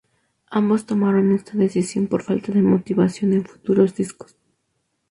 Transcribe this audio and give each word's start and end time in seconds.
Ambos 0.49 0.87
tomaron 0.87 1.31
esta 1.31 1.51
decisión 1.59 2.07
por 2.07 2.23
falta 2.23 2.51
de 2.51 2.63
motivación 2.63 3.33
en 3.33 3.45
futuros 3.45 3.93
discos. 3.93 4.35